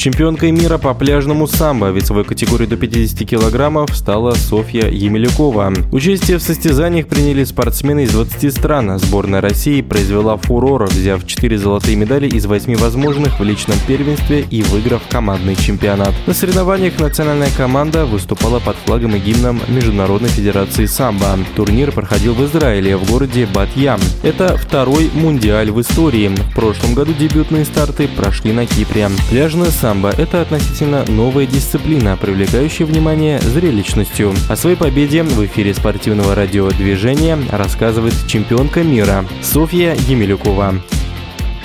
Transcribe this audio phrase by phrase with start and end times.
[0.00, 5.74] Чемпионкой мира по пляжному самбо весовой категории до 50 килограммов стала Софья Емелюкова.
[5.92, 8.98] Участие в состязаниях приняли спортсмены из 20 стран.
[8.98, 14.62] Сборная России произвела фурор, взяв 4 золотые медали из 8 возможных в личном первенстве и
[14.62, 16.14] выиграв командный чемпионат.
[16.26, 21.38] На соревнованиях национальная команда выступала под флагом и гимном Международной Федерации самбо.
[21.56, 24.00] Турнир проходил в Израиле, в городе Бат-Ям.
[24.22, 26.28] Это второй мундиаль в истории.
[26.28, 29.10] В прошлом году дебютные старты прошли на Кипре.
[29.28, 34.32] Пляжное самбо самбо– это относительно новая дисциплина, привлекающая внимание зрелищностью.
[34.48, 40.74] О своей победе в эфире спортивного радиодвижения рассказывает чемпионка мира Софья Емелюкова.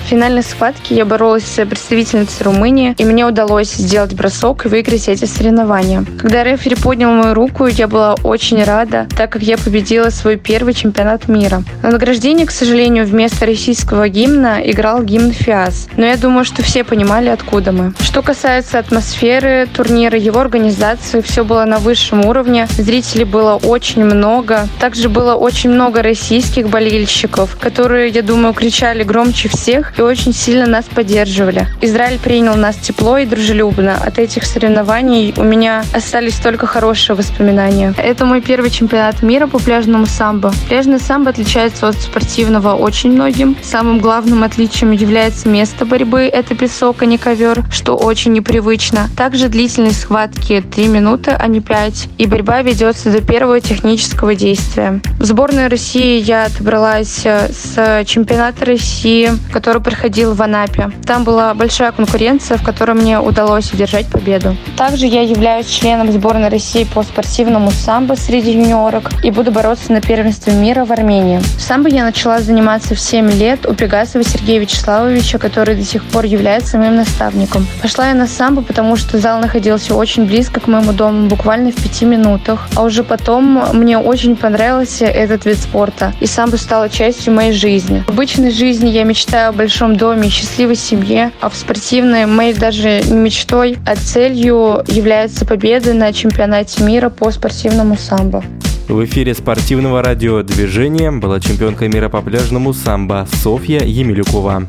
[0.06, 5.10] В финальной схватке я боролась с представительницей Румынии, и мне удалось сделать бросок и выиграть
[5.10, 6.06] эти соревнования.
[6.20, 10.76] Когда рефери поднял мою руку, я была очень рада, так как я победила свой первый
[10.76, 11.64] чемпионат мира.
[11.82, 16.84] На награждении, к сожалению, вместо российского гимна играл гимн ФИАС, но я думаю, что все
[16.84, 17.92] понимали, откуда мы.
[18.00, 24.68] Что касается атмосферы турнира, его организации, все было на высшем уровне, зрителей было очень много.
[24.80, 30.66] Также было очень много российских болельщиков, которые, я думаю, кричали громче всех и очень сильно
[30.66, 31.68] нас поддерживали.
[31.82, 33.96] Израиль принял нас тепло и дружелюбно.
[33.96, 37.94] От этих соревнований у меня остались только хорошие воспоминания.
[37.98, 40.54] Это мой первый чемпионат мира по пляжному самбо.
[40.68, 43.56] Пляжный самбо отличается от спортивного очень многим.
[43.64, 46.22] Самым главным отличием является место борьбы.
[46.22, 49.10] Это песок, а не ковер, что очень непривычно.
[49.18, 52.10] Также длительность схватки 3 минуты, а не 5.
[52.18, 55.02] И борьба ведется до первого технического действия.
[55.26, 60.92] В сборной России я отобралась э, с чемпионата России, который проходил в Анапе.
[61.04, 64.56] Там была большая конкуренция, в которой мне удалось одержать победу.
[64.78, 70.00] Также я являюсь членом сборной России по спортивному самбо среди юниорок и буду бороться на
[70.00, 71.42] первенстве мира в Армении.
[71.58, 76.26] Самбо я начала заниматься в 7 лет у Пегасова Сергея Вячеславовича, который до сих пор
[76.26, 77.66] является моим наставником.
[77.82, 81.76] Пошла я на самбо, потому что зал находился очень близко к моему дому, буквально в
[81.82, 82.68] пяти минутах.
[82.76, 88.04] А уже потом мне очень понравился этот вид спорта, и самбо стало частью моей жизни.
[88.08, 92.54] В обычной жизни я мечтаю о большом большом доме, счастливой семье, а в спортивной моей
[92.54, 98.44] даже не мечтой, а целью является победа на чемпионате мира по спортивному самбо.
[98.88, 104.68] В эфире спортивного радиодвижения была чемпионка мира по пляжному самбо Софья Емелюкова.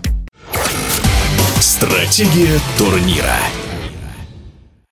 [1.60, 3.65] Стратегия турнира.